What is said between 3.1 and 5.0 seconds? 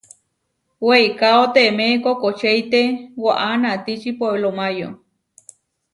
waʼá natiči Puéblo Máyo.